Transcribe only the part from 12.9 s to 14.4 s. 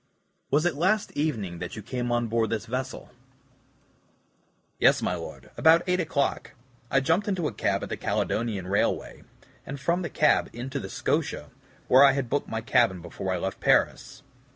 before I left Paris.